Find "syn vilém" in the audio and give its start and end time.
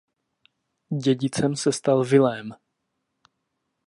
2.03-2.53